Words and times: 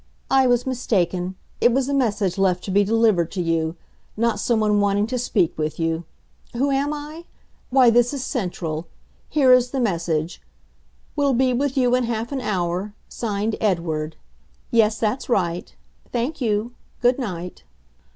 "I 0.31 0.47
was 0.47 0.65
mistaken. 0.65 1.35
It 1.59 1.71
was 1.71 1.87
a 1.87 1.93
message 1.93 2.39
left 2.39 2.63
to 2.63 2.71
be 2.71 2.83
delivered 2.83 3.31
to 3.33 3.41
you 3.43 3.75
not 4.17 4.39
some 4.39 4.59
one 4.59 4.79
wanting 4.79 5.05
to 5.05 5.19
speak 5.19 5.55
with 5.59 5.79
you. 5.79 6.05
Who 6.53 6.71
am 6.71 6.91
I? 6.91 7.25
Why, 7.69 7.91
this 7.91 8.11
is 8.11 8.23
Central. 8.23 8.87
Here 9.29 9.53
is 9.53 9.69
the 9.69 9.79
message: 9.79 10.41
'Will 11.15 11.33
be 11.33 11.53
with 11.53 11.77
you 11.77 11.93
in 11.93 12.05
half 12.05 12.31
an 12.31 12.41
hour.' 12.41 12.95
Signed 13.09 13.55
'Edward.'... 13.61 14.15
Yes, 14.71 14.97
that's 14.99 15.29
right. 15.29 15.71
Thank 16.11 16.41
you. 16.41 16.71
Good 16.99 17.19
night." 17.19 17.61